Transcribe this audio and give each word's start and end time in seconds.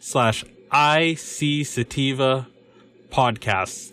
slash 0.00 0.44
IC 0.72 1.64
Sativa 1.66 2.48
podcasts. 3.10 3.92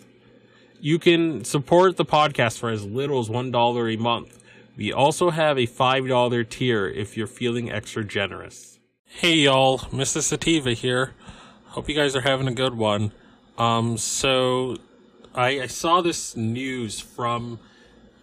You 0.80 0.98
can 0.98 1.44
support 1.44 1.96
the 1.96 2.04
podcast 2.04 2.58
for 2.58 2.70
as 2.70 2.84
little 2.84 3.20
as 3.20 3.28
$1 3.28 3.94
a 3.94 3.96
month. 3.98 4.42
We 4.76 4.92
also 4.92 5.30
have 5.30 5.58
a 5.58 5.66
$5 5.66 6.48
tier 6.48 6.88
if 6.88 7.16
you're 7.16 7.26
feeling 7.26 7.70
extra 7.70 8.04
generous. 8.04 8.78
Hey 9.04 9.34
y'all, 9.36 9.78
Mrs. 9.78 10.22
Sativa 10.22 10.72
here. 10.72 11.14
Hope 11.66 11.88
you 11.88 11.94
guys 11.94 12.16
are 12.16 12.20
having 12.20 12.48
a 12.48 12.54
good 12.54 12.74
one. 12.74 13.12
Um, 13.56 13.98
so 13.98 14.76
I, 15.34 15.62
I 15.62 15.66
saw 15.66 16.00
this 16.00 16.36
news 16.36 17.00
from 17.00 17.58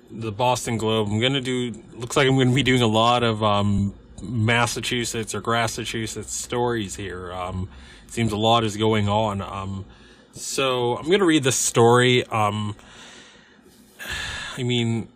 the 0.09 0.31
Boston 0.31 0.77
Globe. 0.77 1.09
I'm 1.09 1.20
gonna 1.20 1.42
do. 1.42 1.73
Looks 1.94 2.16
like 2.16 2.27
I'm 2.27 2.38
gonna 2.38 2.53
be 2.53 2.64
doing 2.64 2.81
a 2.81 2.88
lot 2.88 3.23
of 3.23 3.44
um, 3.44 3.94
Massachusetts 4.21 5.35
or 5.35 5.41
Massachusetts 5.45 6.33
stories 6.33 6.95
here. 6.95 7.31
Um, 7.31 7.69
seems 8.08 8.31
a 8.31 8.38
lot 8.38 8.63
is 8.63 8.77
going 8.77 9.09
on. 9.09 9.41
Um, 9.41 9.85
so 10.33 10.97
I'm 10.97 11.09
gonna 11.09 11.25
read 11.25 11.44
this 11.44 11.55
story. 11.55 12.25
Um, 12.25 12.75
I 14.58 14.63
mean, 14.63 15.09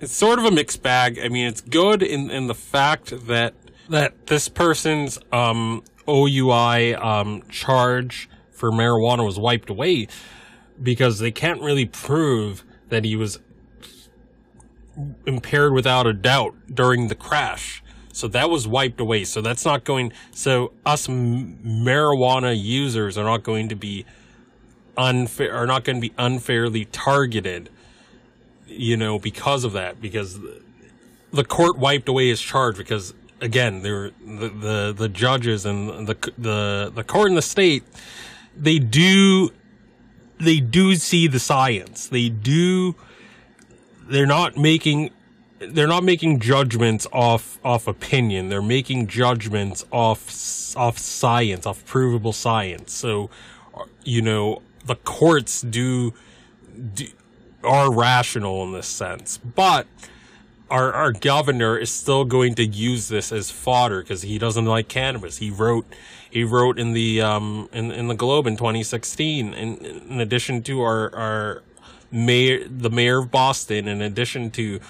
it's 0.00 0.14
sort 0.14 0.38
of 0.38 0.44
a 0.44 0.50
mixed 0.50 0.82
bag. 0.82 1.18
I 1.18 1.28
mean, 1.28 1.46
it's 1.46 1.60
good 1.60 2.02
in 2.02 2.30
in 2.30 2.46
the 2.46 2.54
fact 2.54 3.26
that 3.26 3.54
that 3.88 4.26
this 4.26 4.48
person's 4.48 5.18
um, 5.32 5.82
OUI 6.08 6.94
um, 6.94 7.42
charge 7.48 8.28
for 8.50 8.70
marijuana 8.70 9.24
was 9.24 9.38
wiped 9.38 9.70
away 9.70 10.08
because 10.82 11.18
they 11.18 11.30
can't 11.30 11.60
really 11.60 11.86
prove 11.86 12.64
that 12.88 13.04
he 13.04 13.16
was 13.16 13.38
impaired 15.26 15.72
without 15.72 16.06
a 16.06 16.12
doubt 16.12 16.54
during 16.72 17.08
the 17.08 17.14
crash. 17.14 17.82
So 18.16 18.28
that 18.28 18.48
was 18.48 18.66
wiped 18.66 18.98
away. 18.98 19.24
So 19.24 19.42
that's 19.42 19.66
not 19.66 19.84
going. 19.84 20.10
So 20.30 20.72
us 20.86 21.06
m- 21.06 21.58
marijuana 21.62 22.58
users 22.58 23.18
are 23.18 23.24
not 23.24 23.42
going 23.42 23.68
to 23.68 23.76
be 23.76 24.06
unfair. 24.96 25.54
Are 25.54 25.66
not 25.66 25.84
going 25.84 25.96
to 25.96 26.00
be 26.00 26.14
unfairly 26.16 26.86
targeted. 26.86 27.68
You 28.66 28.96
know, 28.96 29.18
because 29.18 29.64
of 29.64 29.74
that, 29.74 30.00
because 30.00 30.40
the 31.30 31.44
court 31.44 31.76
wiped 31.76 32.08
away 32.08 32.28
his 32.28 32.40
charge 32.40 32.78
because 32.78 33.12
again, 33.42 33.82
they're 33.82 34.12
the, 34.24 34.48
the 34.48 34.94
the 34.96 35.08
judges 35.10 35.66
and 35.66 36.08
the 36.08 36.16
the 36.38 36.90
the 36.94 37.04
court 37.04 37.28
in 37.28 37.34
the 37.34 37.42
state. 37.42 37.84
They 38.56 38.78
do 38.78 39.50
they 40.40 40.60
do 40.60 40.94
see 40.94 41.26
the 41.26 41.38
science. 41.38 42.06
They 42.08 42.30
do 42.30 42.94
they're 44.08 44.24
not 44.24 44.56
making 44.56 45.10
they're 45.58 45.86
not 45.86 46.04
making 46.04 46.40
judgments 46.40 47.06
off 47.12 47.58
off 47.64 47.86
opinion. 47.86 48.48
They're 48.48 48.62
making 48.62 49.06
judgments 49.06 49.84
off 49.90 50.76
off 50.76 50.98
science, 50.98 51.66
off 51.66 51.84
provable 51.86 52.32
science. 52.32 52.92
So, 52.92 53.30
you 54.04 54.22
know, 54.22 54.62
the 54.84 54.96
courts 54.96 55.62
do, 55.62 56.12
do 56.94 57.06
are 57.64 57.92
rational 57.92 58.62
in 58.64 58.72
this 58.72 58.86
sense, 58.86 59.38
but 59.38 59.86
our 60.70 60.92
our 60.92 61.12
governor 61.12 61.78
is 61.78 61.90
still 61.90 62.24
going 62.24 62.54
to 62.56 62.66
use 62.66 63.08
this 63.08 63.32
as 63.32 63.50
fodder 63.50 64.02
because 64.02 64.22
he 64.22 64.38
doesn't 64.38 64.66
like 64.66 64.88
cannabis. 64.88 65.38
He 65.38 65.50
wrote 65.50 65.86
he 66.30 66.44
wrote 66.44 66.78
in 66.78 66.92
the 66.92 67.22
um 67.22 67.68
in 67.72 67.90
in 67.90 68.08
the 68.08 68.14
Globe 68.14 68.46
in 68.46 68.56
2016. 68.56 69.54
In 69.54 69.76
in 69.78 70.20
addition 70.20 70.62
to 70.64 70.82
our 70.82 71.14
our 71.14 71.62
mayor, 72.10 72.66
the 72.68 72.90
mayor 72.90 73.18
of 73.18 73.30
Boston, 73.30 73.88
in 73.88 74.02
addition 74.02 74.50
to 74.52 74.80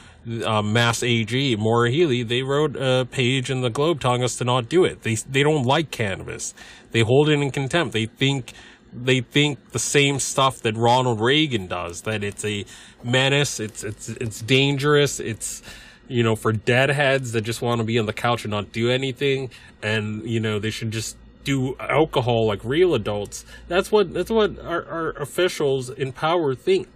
uh, 0.45 0.63
Mass 0.63 1.03
AG 1.03 1.57
Maura 1.57 1.91
Healey, 1.91 2.23
they 2.23 2.43
wrote 2.43 2.77
a 2.77 3.07
page 3.11 3.51
in 3.51 3.61
the 3.61 3.71
Globe 3.71 4.01
telling 4.01 4.23
us 4.23 4.37
to 4.37 4.45
not 4.45 4.69
do 4.69 4.85
it. 4.85 5.03
They 5.03 5.15
they 5.15 5.43
don't 5.43 5.65
like 5.65 5.91
cannabis. 5.91 6.55
They 6.93 7.01
hold 7.01 7.29
it 7.29 7.41
in 7.41 7.51
contempt. 7.51 7.93
They 7.93 8.07
think 8.07 8.53
they 8.93 9.21
think 9.21 9.73
the 9.73 9.79
same 9.79 10.19
stuff 10.19 10.61
that 10.63 10.77
Ronald 10.77 11.21
Reagan 11.21 11.67
does. 11.67 12.03
That 12.03 12.25
it's 12.25 12.45
a 12.45 12.65
menace. 13.05 13.61
It's 13.61 13.85
it's 13.85 14.09
it's 14.09 14.41
dangerous. 14.43 15.21
It's 15.21 15.63
you 16.09 16.23
know 16.23 16.37
for 16.37 16.53
deadheads 16.53 17.33
that 17.33 17.43
just 17.43 17.63
want 17.63 17.81
to 17.81 17.85
be 17.85 17.99
on 17.99 18.07
the 18.07 18.13
couch 18.13 18.45
and 18.45 18.51
not 18.51 18.73
do 18.73 18.91
anything, 18.91 19.51
and 19.83 20.29
you 20.29 20.41
know 20.41 20.59
they 20.59 20.71
should 20.71 20.91
just 20.91 21.17
do 21.45 21.77
alcohol 21.79 22.47
like 22.47 22.65
real 22.65 22.95
adults. 22.95 23.45
That's 23.69 23.93
what 23.93 24.13
that's 24.13 24.31
what 24.31 24.59
our, 24.59 24.85
our 24.87 25.11
officials 25.11 25.89
in 25.91 26.13
power 26.13 26.55
think 26.55 26.89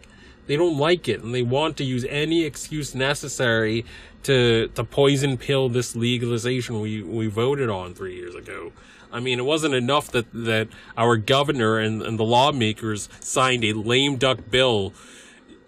they 0.51 0.57
don't 0.57 0.79
like 0.79 1.09
it 1.09 1.23
and 1.23 1.33
they 1.33 1.43
want 1.43 1.77
to 1.77 1.85
use 1.85 2.05
any 2.07 2.45
excuse 2.45 2.93
necessary 2.93 3.85
to 4.25 4.67
to 4.75 4.83
poison 4.83 5.39
pill 5.39 5.69
this 5.69 5.95
legalization 5.95 6.81
we 6.81 7.05
we 7.05 7.29
voted 7.29 7.71
on 7.71 7.95
three 7.95 8.17
years 8.17 8.35
ago. 8.35 8.73
I 9.13 9.21
mean, 9.21 9.39
it 9.39 9.45
wasn't 9.45 9.75
enough 9.75 10.11
that 10.11 10.27
that 10.33 10.67
our 10.97 11.17
governor 11.17 11.79
and, 11.79 12.03
and 12.03 12.19
the 12.19 12.25
lawmakers 12.25 13.09
signed 13.21 13.63
a 13.63 13.75
lame 13.75 14.17
duck 14.17 14.39
bill 14.51 14.93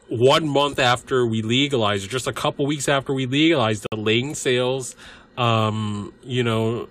one 0.08 0.48
month 0.48 0.80
after 0.80 1.24
we 1.24 1.42
legalized, 1.42 2.10
just 2.10 2.26
a 2.26 2.32
couple 2.32 2.66
weeks 2.66 2.88
after 2.88 3.14
we 3.14 3.26
legalized, 3.26 3.84
the 3.84 3.96
delaying 3.96 4.34
sales. 4.34 4.96
Um, 5.38 6.12
you 6.24 6.42
know, 6.42 6.88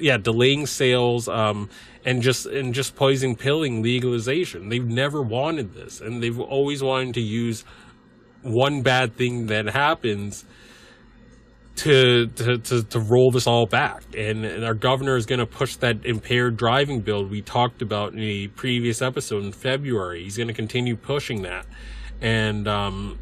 yeah, 0.00 0.16
delaying 0.16 0.66
sales, 0.66 1.28
um, 1.28 1.68
and 2.04 2.22
just 2.22 2.46
and 2.46 2.74
just 2.74 2.96
poison 2.96 3.36
pilling 3.36 3.82
legalization. 3.82 4.68
They've 4.68 4.86
never 4.86 5.22
wanted 5.22 5.74
this, 5.74 6.00
and 6.00 6.22
they've 6.22 6.38
always 6.38 6.82
wanted 6.82 7.14
to 7.14 7.20
use 7.20 7.64
one 8.42 8.82
bad 8.82 9.16
thing 9.16 9.46
that 9.46 9.66
happens 9.66 10.44
to 11.76 12.26
to 12.26 12.58
to, 12.58 12.82
to 12.82 13.00
roll 13.00 13.30
this 13.30 13.46
all 13.46 13.66
back. 13.66 14.02
And, 14.16 14.44
and 14.44 14.64
our 14.64 14.74
governor 14.74 15.16
is 15.16 15.26
going 15.26 15.38
to 15.38 15.46
push 15.46 15.76
that 15.76 16.04
impaired 16.04 16.56
driving 16.56 17.00
bill 17.00 17.24
we 17.24 17.40
talked 17.40 17.82
about 17.82 18.12
in 18.12 18.20
a 18.20 18.48
previous 18.48 19.00
episode 19.00 19.44
in 19.44 19.52
February. 19.52 20.24
He's 20.24 20.36
going 20.36 20.48
to 20.48 20.54
continue 20.54 20.96
pushing 20.96 21.42
that, 21.42 21.66
and 22.20 22.66
um, 22.66 23.18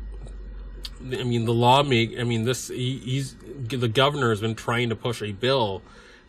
I 1.01 1.25
mean 1.25 1.45
the 1.45 1.55
lawmaker. 1.55 2.21
I 2.21 2.25
mean 2.25 2.45
this. 2.45 2.69
He, 2.69 2.99
he's 2.99 3.37
the 3.69 3.89
governor 3.89 4.31
has 4.31 4.41
been 4.41 4.55
trying 4.55 4.89
to 4.89 4.97
push 4.97 5.23
a 5.23 5.33
bill 5.33 5.83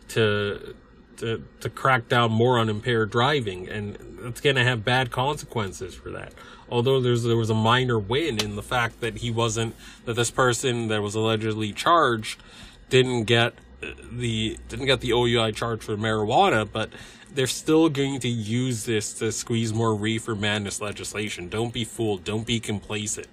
to 0.08 0.74
to 1.18 1.44
to 1.60 1.70
crack 1.70 2.08
down 2.08 2.32
more 2.32 2.58
on 2.58 2.68
impaired 2.68 3.10
driving, 3.10 3.68
and 3.68 3.98
it's 4.24 4.40
going 4.40 4.56
to 4.56 4.64
have 4.64 4.84
bad 4.84 5.10
consequences 5.10 5.94
for 5.94 6.10
that. 6.10 6.32
Although 6.68 7.00
there's 7.00 7.22
there 7.22 7.36
was 7.36 7.50
a 7.50 7.54
minor 7.54 7.98
win 7.98 8.42
in 8.42 8.56
the 8.56 8.62
fact 8.62 9.00
that 9.00 9.18
he 9.18 9.30
wasn't 9.30 9.74
that 10.04 10.14
this 10.14 10.30
person 10.30 10.88
that 10.88 11.02
was 11.02 11.14
allegedly 11.14 11.72
charged 11.72 12.40
didn't 12.88 13.24
get 13.24 13.54
the 13.80 14.58
didn't 14.68 14.86
get 14.86 15.00
the 15.00 15.12
OUI 15.12 15.52
charge 15.52 15.82
for 15.82 15.96
marijuana, 15.96 16.68
but 16.70 16.90
they're 17.32 17.46
still 17.46 17.88
going 17.88 18.20
to 18.20 18.28
use 18.28 18.84
this 18.84 19.12
to 19.14 19.30
squeeze 19.32 19.72
more 19.72 19.94
reefer 19.94 20.34
madness 20.34 20.80
legislation. 20.80 21.48
Don't 21.48 21.72
be 21.72 21.84
fooled. 21.84 22.24
Don't 22.24 22.46
be 22.46 22.60
complacent. 22.60 23.28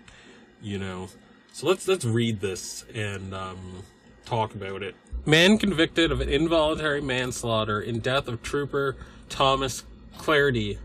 You 0.62 0.80
know. 0.80 1.10
So 1.54 1.68
let's 1.68 1.88
let's 1.88 2.06
read 2.06 2.42
this 2.42 2.84
and 2.94 3.34
um, 3.34 3.84
talk 4.26 4.56
about 4.56 4.84
it. 4.84 4.96
Man 5.28 5.58
convicted 5.58 6.12
of 6.12 6.22
involuntary 6.22 7.02
manslaughter 7.02 7.82
in 7.82 7.98
death 8.00 8.28
of 8.28 8.44
Trooper 8.44 8.96
Thomas 9.28 9.84
Clardy 10.20 10.78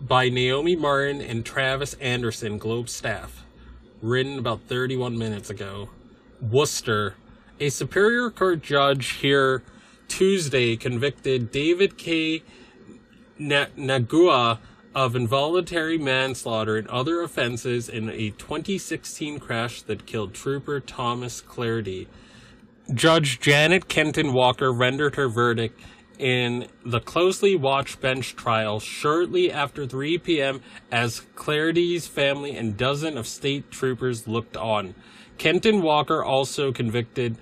by 0.00 0.30
Naomi 0.30 0.74
Martin 0.74 1.20
and 1.20 1.44
Travis 1.44 1.92
Anderson, 1.94 2.56
Globe 2.56 2.88
staff. 2.88 3.44
Written 4.00 4.38
about 4.38 4.62
31 4.62 5.18
minutes 5.18 5.50
ago. 5.50 5.90
Worcester. 6.40 7.16
A 7.60 7.68
Superior 7.68 8.30
Court 8.30 8.62
judge 8.62 9.10
here 9.16 9.62
Tuesday 10.08 10.74
convicted 10.76 11.52
David 11.52 11.98
K. 11.98 12.42
Nagua 13.38 14.58
of 14.94 15.14
involuntary 15.14 15.98
manslaughter 15.98 16.78
and 16.78 16.88
other 16.88 17.20
offenses 17.20 17.90
in 17.90 18.08
a 18.08 18.30
2016 18.30 19.38
crash 19.38 19.82
that 19.82 20.06
killed 20.06 20.32
Trooper 20.32 20.80
Thomas 20.80 21.42
Clardy. 21.42 22.06
Judge 22.94 23.38
Janet 23.38 23.88
Kenton 23.88 24.32
Walker 24.32 24.72
rendered 24.72 25.16
her 25.16 25.28
verdict 25.28 25.78
in 26.18 26.68
the 26.84 27.00
closely 27.00 27.54
watched 27.54 28.00
bench 28.00 28.34
trial 28.34 28.80
shortly 28.80 29.52
after 29.52 29.86
3 29.86 30.18
p.m. 30.18 30.62
as 30.90 31.20
Clardy's 31.36 32.06
family 32.06 32.56
and 32.56 32.78
dozen 32.78 33.18
of 33.18 33.26
state 33.26 33.70
troopers 33.70 34.26
looked 34.26 34.56
on. 34.56 34.94
Kenton 35.36 35.82
Walker 35.82 36.24
also 36.24 36.72
convicted 36.72 37.36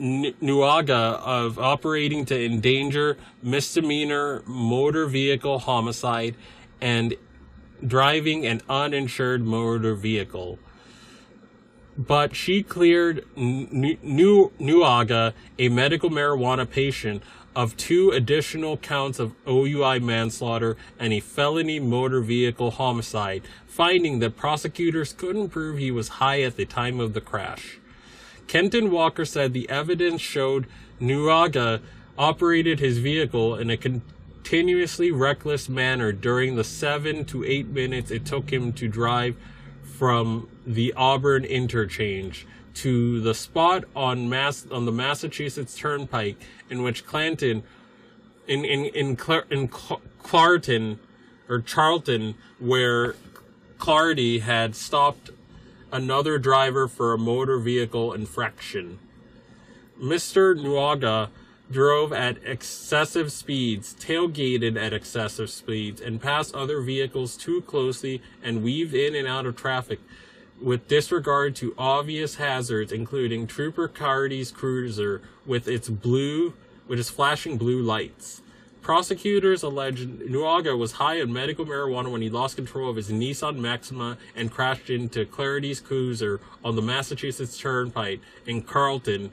Nuaga 0.00 1.20
of 1.20 1.58
operating 1.58 2.24
to 2.24 2.44
endanger 2.44 3.18
misdemeanor 3.42 4.42
motor 4.46 5.06
vehicle 5.06 5.60
homicide 5.60 6.34
and 6.80 7.14
driving 7.86 8.46
an 8.46 8.62
uninsured 8.68 9.44
motor 9.44 9.94
vehicle. 9.94 10.58
But 11.96 12.34
she 12.34 12.62
cleared 12.62 13.24
Nuaga, 13.36 15.34
a 15.58 15.68
medical 15.68 16.10
marijuana 16.10 16.68
patient, 16.68 17.22
of 17.54 17.76
two 17.76 18.10
additional 18.10 18.78
counts 18.78 19.18
of 19.18 19.34
OUI 19.46 19.98
manslaughter 20.00 20.76
and 20.98 21.12
a 21.12 21.20
felony 21.20 21.78
motor 21.78 22.20
vehicle 22.20 22.72
homicide, 22.72 23.42
finding 23.66 24.20
that 24.20 24.36
prosecutors 24.36 25.12
couldn't 25.12 25.50
prove 25.50 25.78
he 25.78 25.90
was 25.90 26.08
high 26.08 26.40
at 26.42 26.56
the 26.56 26.64
time 26.64 26.98
of 26.98 27.12
the 27.12 27.20
crash. 27.20 27.78
Kenton 28.46 28.90
Walker 28.90 29.24
said 29.24 29.52
the 29.52 29.68
evidence 29.68 30.20
showed 30.20 30.66
Nuaga 31.00 31.80
operated 32.18 32.80
his 32.80 32.98
vehicle 32.98 33.56
in 33.56 33.70
a 33.70 33.76
continuously 33.76 35.10
reckless 35.10 35.68
manner 35.68 36.12
during 36.12 36.56
the 36.56 36.64
seven 36.64 37.24
to 37.24 37.44
eight 37.44 37.68
minutes 37.68 38.10
it 38.10 38.26
took 38.26 38.52
him 38.52 38.72
to 38.72 38.88
drive 38.88 39.36
from 40.02 40.48
the 40.66 40.92
Auburn 40.94 41.44
interchange 41.44 42.44
to 42.74 43.20
the 43.20 43.32
spot 43.32 43.84
on 43.94 44.28
Mass 44.28 44.66
on 44.68 44.84
the 44.84 44.90
Massachusetts 44.90 45.78
Turnpike 45.78 46.42
in 46.68 46.82
which 46.82 47.06
Clanton 47.06 47.62
in 48.48 48.64
in 48.64 48.86
in, 48.86 49.14
Clar- 49.14 49.46
in 49.48 49.68
Clarton 49.68 50.98
or 51.48 51.60
Charlton 51.60 52.34
where 52.58 53.14
Clardy 53.78 54.40
had 54.40 54.74
stopped 54.74 55.30
another 55.92 56.36
driver 56.36 56.88
for 56.88 57.12
a 57.12 57.18
motor 57.18 57.60
vehicle 57.60 58.12
infraction. 58.12 58.98
Mr. 60.02 60.56
Nuaga 60.56 61.28
drove 61.72 62.12
at 62.12 62.38
excessive 62.44 63.32
speeds, 63.32 63.94
tailgated 63.98 64.80
at 64.80 64.92
excessive 64.92 65.50
speeds, 65.50 66.00
and 66.00 66.22
passed 66.22 66.54
other 66.54 66.80
vehicles 66.80 67.36
too 67.36 67.62
closely 67.62 68.22
and 68.42 68.62
weaved 68.62 68.94
in 68.94 69.14
and 69.14 69.26
out 69.26 69.46
of 69.46 69.56
traffic 69.56 69.98
with 70.60 70.86
disregard 70.88 71.56
to 71.56 71.74
obvious 71.76 72.36
hazards, 72.36 72.92
including 72.92 73.46
Trooper 73.46 73.88
Clardy's 73.88 74.50
cruiser 74.50 75.22
with 75.44 75.66
its 75.66 75.88
blue, 75.88 76.54
with 76.86 76.98
its 76.98 77.10
flashing 77.10 77.58
blue 77.58 77.82
lights. 77.82 78.42
Prosecutors 78.80 79.62
allege 79.62 80.06
Nuaga 80.06 80.76
was 80.76 80.92
high 80.92 81.20
on 81.20 81.32
medical 81.32 81.64
marijuana 81.64 82.10
when 82.10 82.20
he 82.20 82.28
lost 82.28 82.56
control 82.56 82.90
of 82.90 82.96
his 82.96 83.10
Nissan 83.10 83.58
Maxima 83.58 84.18
and 84.34 84.50
crashed 84.50 84.90
into 84.90 85.24
Clardy's 85.24 85.80
cruiser 85.80 86.40
on 86.64 86.74
the 86.74 86.82
Massachusetts 86.82 87.56
Turnpike 87.58 88.20
in 88.44 88.62
Carlton, 88.62 89.30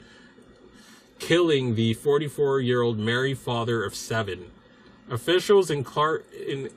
killing 1.19 1.75
the 1.75 1.94
44-year-old 1.95 2.98
married 2.98 3.38
father 3.38 3.83
of 3.83 3.94
seven. 3.94 4.51
Officials 5.10 5.69
in 5.69 5.86
in 6.48 6.69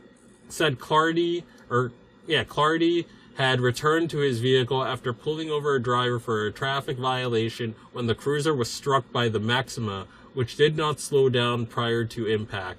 said 0.48 0.78
Clardy 0.78 1.44
or 1.70 1.92
yeah 2.26 2.44
Clardy 2.44 3.06
had 3.36 3.60
returned 3.60 4.10
to 4.10 4.18
his 4.18 4.40
vehicle 4.40 4.84
after 4.84 5.12
pulling 5.12 5.50
over 5.50 5.74
a 5.74 5.82
driver 5.82 6.18
for 6.18 6.46
a 6.46 6.52
traffic 6.52 6.98
violation 6.98 7.74
when 7.92 8.06
the 8.06 8.14
cruiser 8.14 8.54
was 8.54 8.70
struck 8.70 9.10
by 9.10 9.28
the 9.28 9.40
Maxima, 9.40 10.06
which 10.34 10.56
did 10.56 10.76
not 10.76 11.00
slow 11.00 11.30
down 11.30 11.64
prior 11.64 12.04
to 12.04 12.26
impact. 12.26 12.78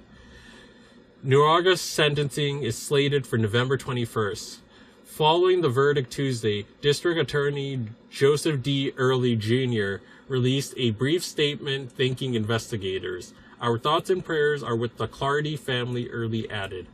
Nuaga's 1.22 1.80
sentencing 1.80 2.62
is 2.62 2.76
slated 2.76 3.26
for 3.26 3.38
November 3.38 3.76
21st. 3.76 4.58
Following 5.04 5.60
the 5.60 5.68
verdict 5.68 6.12
Tuesday, 6.12 6.66
District 6.80 7.18
Attorney 7.18 7.86
Joseph 8.10 8.62
D. 8.62 8.92
Early 8.96 9.34
Jr. 9.34 9.96
released 10.28 10.74
a 10.76 10.90
brief 10.90 11.22
statement 11.22 11.92
thanking 11.92 12.34
investigators. 12.34 13.34
Our 13.60 13.78
thoughts 13.78 14.10
and 14.10 14.24
prayers 14.24 14.62
are 14.62 14.76
with 14.76 14.96
the 14.96 15.08
Clardy 15.08 15.58
family, 15.58 16.08
Early 16.10 16.50
added. 16.50 16.86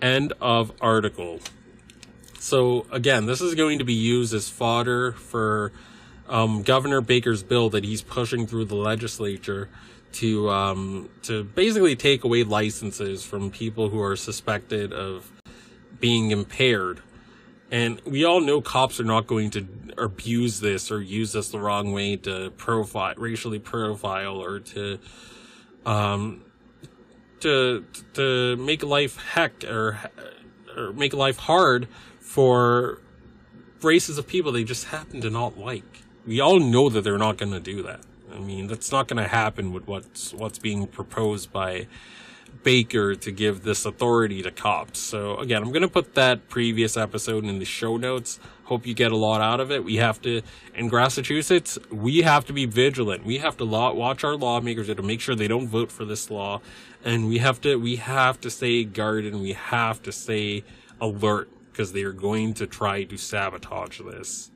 End 0.00 0.32
of 0.40 0.72
article. 0.80 1.40
So 2.38 2.86
again, 2.90 3.26
this 3.26 3.40
is 3.40 3.54
going 3.54 3.78
to 3.78 3.84
be 3.84 3.94
used 3.94 4.32
as 4.32 4.48
fodder 4.48 5.12
for 5.12 5.72
um, 6.28 6.62
Governor 6.62 7.00
Baker's 7.00 7.42
bill 7.42 7.70
that 7.70 7.84
he's 7.84 8.02
pushing 8.02 8.46
through 8.46 8.66
the 8.66 8.76
legislature 8.76 9.68
to 10.12 10.48
um, 10.50 11.08
to 11.22 11.44
basically 11.44 11.96
take 11.96 12.24
away 12.24 12.44
licenses 12.44 13.24
from 13.24 13.50
people 13.50 13.90
who 13.90 14.00
are 14.00 14.16
suspected 14.16 14.92
of 14.92 15.30
being 16.00 16.30
impaired. 16.30 17.02
And 17.70 18.00
we 18.04 18.24
all 18.24 18.40
know 18.40 18.60
cops 18.60 18.98
are 18.98 19.04
not 19.04 19.26
going 19.26 19.50
to 19.50 19.66
abuse 19.98 20.60
this 20.60 20.90
or 20.90 21.02
use 21.02 21.32
this 21.32 21.50
the 21.50 21.58
wrong 21.58 21.92
way 21.92 22.16
to 22.16 22.50
profile, 22.56 23.14
racially 23.16 23.58
profile, 23.58 24.42
or 24.42 24.60
to 24.60 24.98
um, 25.84 26.44
to 27.40 27.84
to 28.14 28.56
make 28.56 28.82
life 28.82 29.16
heck 29.16 29.64
or 29.64 29.98
or 30.76 30.92
make 30.92 31.12
life 31.12 31.36
hard 31.36 31.88
for 32.20 33.00
races 33.82 34.18
of 34.18 34.26
people 34.26 34.52
they 34.52 34.64
just 34.64 34.86
happen 34.86 35.20
to 35.20 35.30
not 35.30 35.58
like. 35.58 36.02
We 36.26 36.40
all 36.40 36.60
know 36.60 36.88
that 36.88 37.02
they're 37.02 37.18
not 37.18 37.38
going 37.38 37.52
to 37.52 37.60
do 37.60 37.82
that. 37.82 38.00
I 38.32 38.38
mean, 38.38 38.66
that's 38.66 38.92
not 38.92 39.08
going 39.08 39.22
to 39.22 39.28
happen 39.28 39.72
with 39.72 39.86
what's 39.86 40.32
what's 40.32 40.58
being 40.58 40.86
proposed 40.86 41.52
by 41.52 41.86
Baker 42.62 43.14
to 43.14 43.30
give 43.30 43.62
this 43.62 43.84
authority 43.84 44.42
to 44.42 44.50
cops. 44.50 44.98
So 44.98 45.36
again, 45.38 45.62
I'm 45.62 45.70
going 45.70 45.82
to 45.82 45.88
put 45.88 46.14
that 46.14 46.48
previous 46.48 46.96
episode 46.96 47.44
in 47.44 47.58
the 47.58 47.64
show 47.64 47.96
notes. 47.96 48.40
Hope 48.64 48.86
you 48.86 48.94
get 48.94 49.12
a 49.12 49.16
lot 49.16 49.40
out 49.40 49.60
of 49.60 49.70
it. 49.70 49.84
We 49.84 49.96
have 49.96 50.20
to 50.22 50.42
in 50.74 50.88
Massachusetts, 50.88 51.78
we 51.90 52.18
have 52.18 52.44
to 52.46 52.52
be 52.52 52.66
vigilant. 52.66 53.24
We 53.24 53.38
have 53.38 53.56
to 53.58 53.64
law, 53.64 53.92
watch 53.94 54.24
our 54.24 54.36
lawmakers 54.36 54.88
to 54.88 55.02
make 55.02 55.20
sure 55.20 55.34
they 55.34 55.48
don't 55.48 55.68
vote 55.68 55.90
for 55.90 56.04
this 56.04 56.30
law, 56.30 56.60
and 57.04 57.28
we 57.28 57.38
have 57.38 57.60
to 57.62 57.76
we 57.76 57.96
have 57.96 58.40
to 58.42 58.50
stay 58.50 58.84
guarded. 58.84 59.32
and 59.32 59.42
We 59.42 59.52
have 59.52 60.02
to 60.02 60.12
stay 60.12 60.64
alert 61.00 61.48
because 61.72 61.92
they 61.92 62.02
are 62.02 62.12
going 62.12 62.54
to 62.54 62.66
try 62.66 63.04
to 63.04 63.16
sabotage 63.16 64.00
this. 64.00 64.50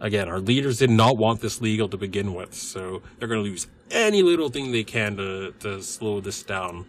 Again, 0.00 0.28
our 0.28 0.40
leaders 0.40 0.78
did 0.78 0.90
not 0.90 1.16
want 1.16 1.40
this 1.40 1.60
legal 1.60 1.88
to 1.88 1.96
begin 1.96 2.34
with, 2.34 2.54
so 2.54 3.02
they're 3.18 3.28
going 3.28 3.42
to 3.42 3.50
use 3.50 3.66
any 3.90 4.22
little 4.22 4.48
thing 4.48 4.70
they 4.70 4.84
can 4.84 5.16
to, 5.16 5.52
to 5.60 5.82
slow 5.82 6.20
this 6.20 6.42
down. 6.42 6.84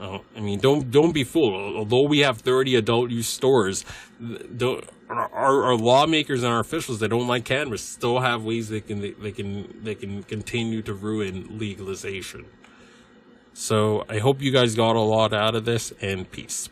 Uh, 0.00 0.18
I 0.34 0.40
mean, 0.40 0.58
don't 0.58 0.90
don't 0.90 1.12
be 1.12 1.24
fooled. 1.24 1.76
Although 1.76 2.08
we 2.08 2.20
have 2.20 2.38
30 2.38 2.76
adult 2.76 3.10
use 3.10 3.28
stores, 3.28 3.84
our, 5.10 5.64
our 5.64 5.76
lawmakers 5.76 6.42
and 6.42 6.50
our 6.50 6.60
officials 6.60 7.00
that 7.00 7.08
don't 7.08 7.28
like 7.28 7.44
cannabis 7.44 7.82
still 7.82 8.20
have 8.20 8.42
ways 8.42 8.70
they 8.70 8.80
can 8.80 9.02
they, 9.02 9.10
they 9.10 9.30
can 9.30 9.78
they 9.82 9.94
can 9.94 10.22
continue 10.22 10.80
to 10.82 10.94
ruin 10.94 11.58
legalization. 11.58 12.46
So 13.52 14.06
I 14.08 14.18
hope 14.18 14.40
you 14.40 14.50
guys 14.50 14.74
got 14.74 14.96
a 14.96 15.00
lot 15.00 15.34
out 15.34 15.54
of 15.54 15.66
this, 15.66 15.92
and 16.00 16.30
peace. 16.30 16.70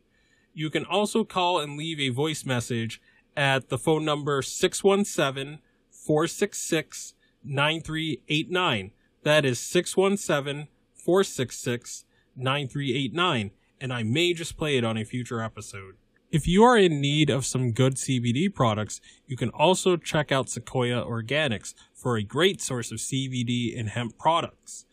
You 0.53 0.69
can 0.69 0.85
also 0.85 1.23
call 1.23 1.61
and 1.61 1.79
leave 1.79 2.00
a 2.00 2.09
voice 2.09 2.45
message 2.45 3.00
at 3.37 3.69
the 3.69 3.79
phone 3.79 4.05
number 4.05 4.43
617 4.43 5.59
466 5.91 7.15
9389. 7.45 8.93
That 9.23 9.45
is 9.45 9.59
617 9.59 10.69
466 10.95 12.05
9389, 12.37 13.51
and 13.81 13.93
I 13.93 14.03
may 14.03 14.33
just 14.33 14.57
play 14.57 14.77
it 14.77 14.85
on 14.85 14.97
a 14.97 15.05
future 15.05 15.43
episode. 15.43 15.97
If 16.31 16.47
you 16.47 16.63
are 16.63 16.79
in 16.79 17.01
need 17.01 17.29
of 17.29 17.45
some 17.45 17.73
good 17.73 17.97
CBD 17.97 18.55
products, 18.55 19.01
you 19.27 19.37
can 19.37 19.51
also 19.51 19.97
check 19.97 20.31
out 20.31 20.49
Sequoia 20.49 21.05
Organics 21.05 21.75
for 21.93 22.17
a 22.17 22.23
great 22.23 22.61
source 22.61 22.93
of 22.93 22.99
CBD 22.99 23.79
and 23.79 23.89
hemp 23.89 24.17
products. 24.17 24.87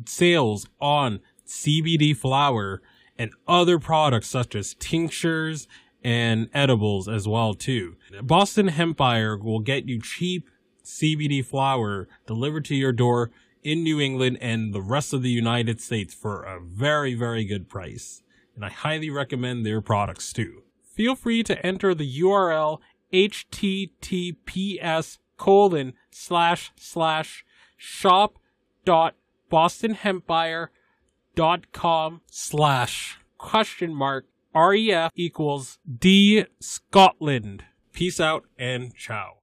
sales 0.05 0.67
on 0.79 1.19
CBD 1.47 2.15
flower 2.15 2.81
and 3.17 3.31
other 3.47 3.79
products 3.79 4.27
such 4.27 4.55
as 4.55 4.75
tinctures 4.75 5.67
and 6.03 6.49
edibles 6.53 7.07
as 7.07 7.27
well 7.27 7.53
too. 7.53 7.95
Boston 8.23 8.69
Hempire 8.69 9.41
will 9.41 9.59
get 9.59 9.87
you 9.87 10.01
cheap 10.01 10.49
CBD 10.83 11.45
flower 11.45 12.07
delivered 12.25 12.65
to 12.65 12.75
your 12.75 12.91
door 12.91 13.31
in 13.63 13.83
New 13.83 13.99
England 13.99 14.37
and 14.41 14.73
the 14.73 14.81
rest 14.81 15.13
of 15.13 15.21
the 15.21 15.29
United 15.29 15.79
States 15.81 16.13
for 16.13 16.43
a 16.43 16.59
very, 16.59 17.13
very 17.13 17.45
good 17.45 17.69
price. 17.69 18.21
And 18.55 18.65
I 18.65 18.69
highly 18.69 19.09
recommend 19.09 19.65
their 19.65 19.79
products 19.81 20.33
too. 20.33 20.63
Feel 20.83 21.15
free 21.15 21.41
to 21.43 21.65
enter 21.65 21.95
the 21.95 22.21
URL 22.21 22.79
https 23.13 25.17
colon 25.37 25.93
slash 26.11 26.71
slash 26.75 27.45
shop 27.75 28.37
dot 28.85 29.15
bostonhempire.com 29.51 32.21
slash 32.27 33.19
question 33.37 33.93
mark 33.93 34.25
ref 34.53 35.11
equals 35.15 35.79
d 35.99 36.45
scotland 36.59 37.63
peace 37.91 38.19
out 38.19 38.45
and 38.57 38.95
ciao 38.95 39.37